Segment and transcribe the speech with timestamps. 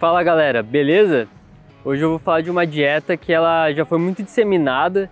[0.00, 1.28] Fala galera, beleza?
[1.84, 5.10] Hoje eu vou falar de uma dieta que ela já foi muito disseminada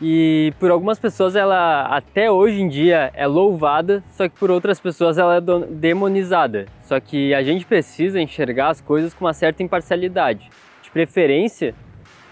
[0.00, 4.78] e por algumas pessoas ela até hoje em dia é louvada, só que por outras
[4.78, 6.66] pessoas ela é demonizada.
[6.84, 10.48] Só que a gente precisa enxergar as coisas com uma certa imparcialidade,
[10.84, 11.74] de preferência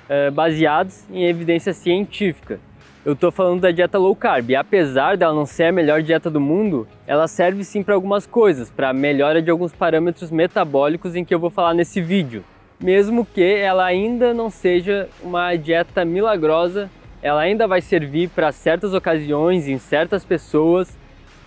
[0.09, 2.61] eh, baseados em evidência científica.
[3.05, 6.31] Eu estou falando da dieta low carb e apesar dela não ser a melhor dieta
[6.31, 11.25] do mundo, ela serve sim para algumas coisas, para melhora de alguns parâmetros metabólicos em
[11.25, 12.45] que eu vou falar nesse vídeo.
[12.79, 16.91] Mesmo que ela ainda não seja uma dieta milagrosa
[17.23, 20.97] ela ainda vai servir para certas ocasiões, em certas pessoas,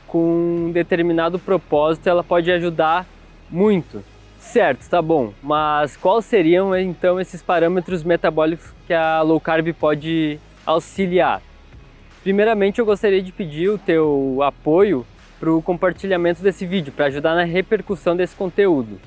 [0.08, 3.08] com um determinado propósito, ela pode ajudar
[3.50, 4.04] muito.
[4.40, 10.40] Certo, tá bom, mas quais seriam então esses parâmetros metabólicos que a low carb pode
[10.66, 11.42] auxiliar?
[12.22, 15.06] Primeiramente, eu gostaria de pedir o teu apoio
[15.40, 19.00] para o compartilhamento desse vídeo, para ajudar na repercussão desse conteúdo.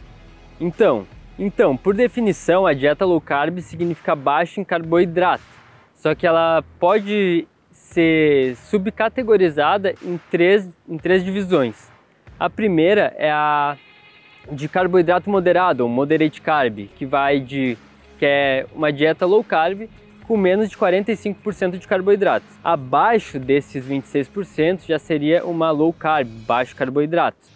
[0.60, 1.06] Então,
[1.38, 5.56] então, por definição, a dieta low carb significa baixo em carboidrato
[5.96, 11.90] só que ela pode ser subcategorizada em três, em três divisões.
[12.38, 13.76] A primeira é a
[14.52, 17.76] de carboidrato moderado, ou moderate carb, que vai de
[18.18, 19.88] que é uma dieta low carb
[20.26, 22.48] com menos de 45% de carboidratos.
[22.62, 27.48] Abaixo desses 26% já seria uma low carb, baixo carboidratos,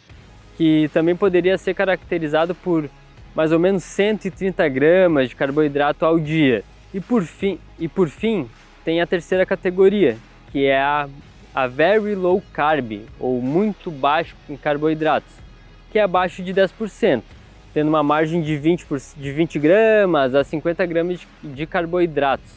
[0.56, 2.88] que também poderia ser caracterizado por
[3.34, 6.64] mais ou menos 130 gramas de carboidrato ao dia.
[6.92, 8.48] E por fim, e por fim
[8.84, 10.16] tem a terceira categoria,
[10.50, 11.08] que é a,
[11.54, 15.32] a Very Low Carb, ou muito baixo em carboidratos,
[15.90, 17.22] que é abaixo de 10%,
[17.72, 22.50] tendo uma margem de 20, por, de 20 gramas a 50 gramas de, de carboidratos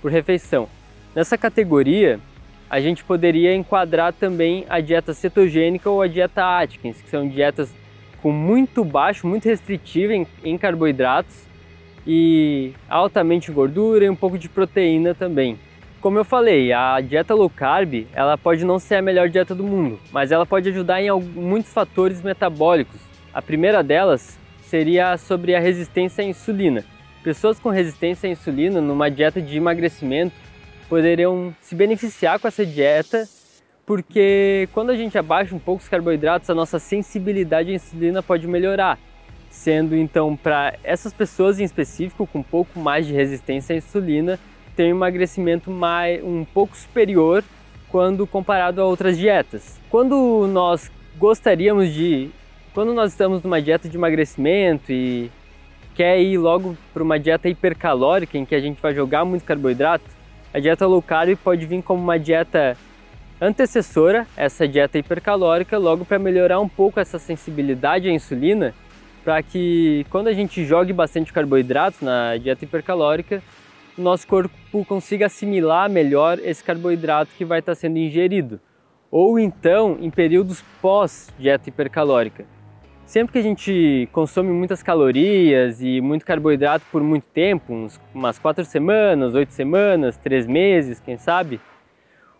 [0.00, 0.68] por refeição.
[1.14, 2.20] Nessa categoria,
[2.68, 7.74] a gente poderia enquadrar também a dieta cetogênica ou a dieta Atkins, que são dietas
[8.22, 11.46] com muito baixo, muito restritiva em, em carboidratos
[12.06, 15.58] e altamente gordura e um pouco de proteína também.
[16.00, 19.64] Como eu falei, a dieta low carb, ela pode não ser a melhor dieta do
[19.64, 23.00] mundo, mas ela pode ajudar em muitos fatores metabólicos.
[23.34, 24.38] A primeira delas
[24.68, 26.84] seria sobre a resistência à insulina.
[27.22, 30.34] Pessoas com resistência à insulina numa dieta de emagrecimento
[30.88, 33.28] poderiam se beneficiar com essa dieta,
[33.84, 38.46] porque quando a gente abaixa um pouco os carboidratos, a nossa sensibilidade à insulina pode
[38.46, 38.98] melhorar
[39.50, 44.38] sendo então para essas pessoas em específico com um pouco mais de resistência à insulina,
[44.76, 47.42] tem um emagrecimento mais, um pouco superior
[47.88, 49.80] quando comparado a outras dietas.
[49.90, 52.30] Quando nós gostaríamos de,
[52.74, 55.30] quando nós estamos numa dieta de emagrecimento e
[55.94, 60.04] quer ir logo para uma dieta hipercalórica em que a gente vai jogar muito carboidrato,
[60.52, 62.76] a dieta low carb pode vir como uma dieta
[63.40, 68.74] antecessora essa dieta hipercalórica, logo para melhorar um pouco essa sensibilidade à insulina
[69.24, 73.42] para que quando a gente jogue bastante carboidratos na dieta hipercalórica,
[73.96, 78.60] o nosso corpo consiga assimilar melhor esse carboidrato que vai estar sendo ingerido.
[79.10, 82.57] Ou então em períodos pós dieta hipercalórica.
[83.08, 88.38] Sempre que a gente consome muitas calorias e muito carboidrato por muito tempo, uns, umas
[88.38, 91.58] quatro semanas, oito semanas, três meses, quem sabe,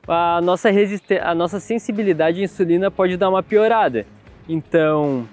[0.06, 0.68] a nossa,
[1.22, 4.04] a nossa sensibilidade à insulina pode dar uma piorada.
[4.46, 5.26] Então,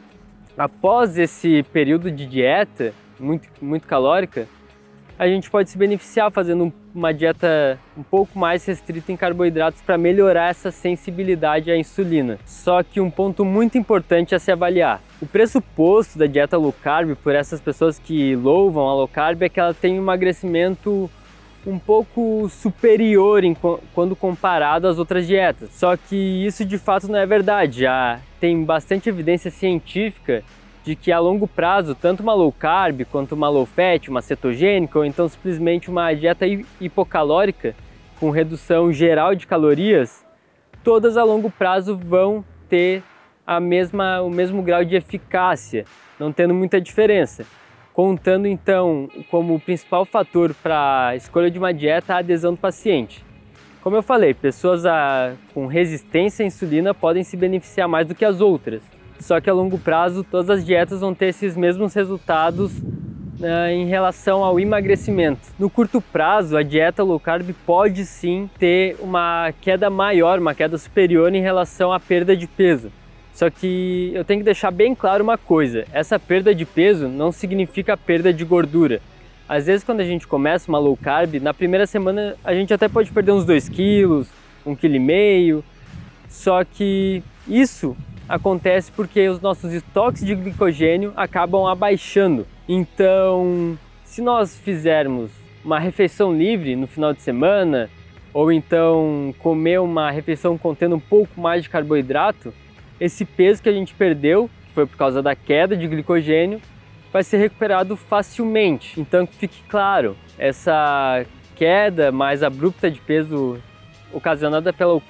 [0.58, 4.48] após esse período de dieta muito, muito calórica,
[5.18, 9.98] a gente pode se beneficiar fazendo uma dieta um pouco mais restrita em carboidratos para
[9.98, 12.38] melhorar essa sensibilidade à insulina.
[12.46, 15.02] Só que um ponto muito importante a se avaliar.
[15.22, 19.50] O pressuposto da dieta low carb, por essas pessoas que louvam a low carb, é
[19.50, 21.10] que ela tem um emagrecimento
[21.66, 23.56] um pouco superior em,
[23.94, 25.70] quando comparado às outras dietas.
[25.72, 27.82] Só que isso de fato não é verdade.
[27.82, 30.44] Já tem bastante evidência científica
[30.86, 35.00] de que a longo prazo, tanto uma low carb quanto uma low fat, uma cetogênica
[35.00, 36.46] ou então simplesmente uma dieta
[36.80, 37.76] hipocalórica
[38.20, 40.24] com redução geral de calorias,
[40.84, 43.04] todas a longo prazo vão ter
[43.46, 45.86] a mesma, o mesmo grau de eficácia,
[46.20, 47.46] não tendo muita diferença
[47.96, 53.24] contando então como principal fator para a escolha de uma dieta a adesão do paciente.
[53.82, 58.26] Como eu falei, pessoas a, com resistência à insulina podem se beneficiar mais do que
[58.26, 58.84] as outras,
[59.20, 62.72] só que a longo prazo todas as dietas vão ter esses mesmos resultados
[63.40, 65.42] né, em relação ao emagrecimento.
[65.60, 70.78] No curto prazo, a dieta low carb pode sim ter uma queda maior, uma queda
[70.78, 72.92] superior em relação à perda de peso.
[73.34, 77.32] Só que eu tenho que deixar bem claro uma coisa: essa perda de peso não
[77.32, 79.02] significa perda de gordura.
[79.48, 82.88] Às vezes, quando a gente começa uma low carb, na primeira semana a gente até
[82.88, 84.28] pode perder uns 2 quilos,
[84.66, 85.64] 1,5 kg,
[86.28, 87.96] só que isso
[88.28, 92.46] acontece porque os nossos estoques de glicogênio acabam abaixando.
[92.68, 95.32] Então, se nós fizermos
[95.64, 97.90] uma refeição livre no final de semana,
[98.34, 102.54] ou então comer uma refeição contendo um pouco mais de carboidrato,
[103.00, 106.62] esse peso que a gente perdeu, que foi por causa da queda de glicogênio,
[107.12, 109.00] vai ser recuperado facilmente.
[109.00, 111.26] Então que fique claro, essa
[111.56, 113.58] queda mais abrupta de peso
[114.16, 115.02] ocasionada pela,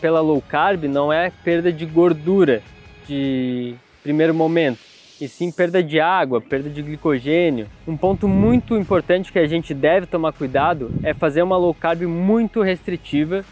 [0.00, 2.62] pela low carb não é perda de gordura
[3.06, 4.78] de primeiro momento,
[5.20, 7.66] e sim perda de água, perda de glicogênio.
[7.86, 12.02] Um ponto muito importante que a gente deve tomar cuidado é fazer uma low carb
[12.02, 13.44] muito restritiva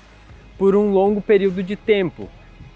[0.59, 2.29] por um longo período de tempo.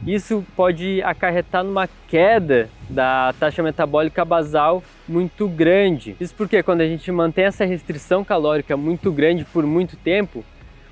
[0.06, 6.14] Isso pode acarretar numa queda da taxa metabólica basal muito grande.
[6.20, 10.44] Isso porque quando a gente mantém essa restrição calórica muito grande por muito tempo,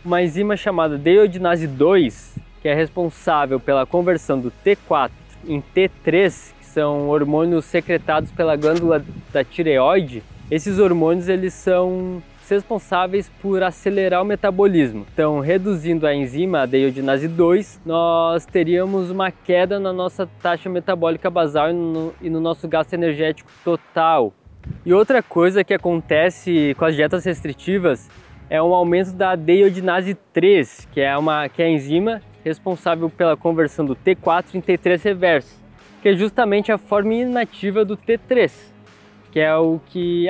[0.05, 5.11] uma enzima chamada deiodinase 2, que é responsável pela conversão do T4
[5.47, 13.31] em T3, que são hormônios secretados pela glândula da tireoide, esses hormônios eles são responsáveis
[13.41, 15.07] por acelerar o metabolismo.
[15.15, 21.31] Então, reduzindo a enzima a deiodinase 2, nós teríamos uma queda na nossa taxa metabólica
[21.31, 24.35] basal e no, e no nosso gasto energético total.
[24.85, 28.11] E outra coisa que acontece com as dietas restritivas
[28.49, 33.37] é um aumento da deiodinase 3, que é, uma, que é a enzima responsável pela
[33.37, 35.63] conversão do T4 em T3 reverso,
[36.03, 38.53] que é justamente a forma inativa do T3,
[39.33, 40.27] que é o que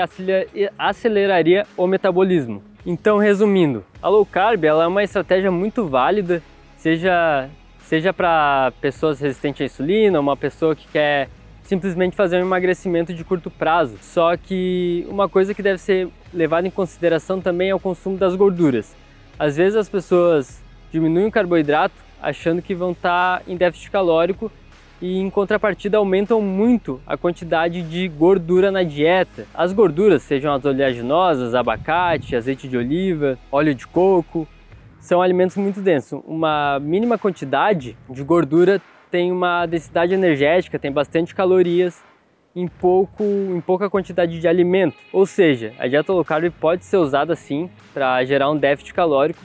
[0.78, 2.62] aceleraria o metabolismo.
[2.86, 6.42] Então, resumindo, a low carb ela é uma estratégia muito válida,
[6.76, 7.48] seja,
[7.80, 11.28] seja para pessoas resistentes à insulina, uma pessoa que quer
[11.64, 13.96] simplesmente fazer um emagrecimento de curto prazo.
[14.00, 18.36] Só que uma coisa que deve ser levada em consideração também é o consumo das
[18.36, 18.94] gorduras.
[19.38, 20.62] Às vezes as pessoas
[20.92, 24.50] diminuem o carboidrato achando que vão estar em déficit calórico
[25.00, 29.46] e em contrapartida aumentam muito a quantidade de gordura na dieta.
[29.52, 34.46] As gorduras, sejam as oleaginosas, abacate, azeite de oliva, óleo de coco,
[35.00, 36.22] são alimentos muito densos.
[36.26, 38.80] Uma mínima quantidade de gordura
[39.14, 42.02] tem uma densidade energética, tem bastante calorias
[42.52, 44.96] em, pouco, em pouca quantidade de alimento.
[45.12, 49.38] Ou seja, a dieta low carb pode ser usada sim para gerar um déficit calórico,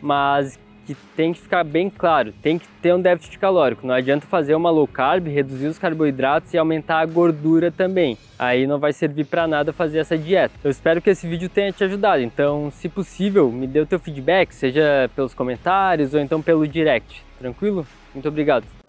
[0.00, 3.86] mas que tem que ficar bem claro, tem que ter um déficit calórico.
[3.86, 8.16] Não adianta fazer uma low carb, reduzir os carboidratos e aumentar a gordura também.
[8.38, 10.54] Aí não vai servir para nada fazer essa dieta.
[10.64, 12.22] Eu espero que esse vídeo tenha te ajudado.
[12.22, 17.22] Então, se possível, me dê o teu feedback, seja pelos comentários ou então pelo direct.
[17.38, 17.86] Tranquilo?
[18.14, 18.79] Muito obrigado.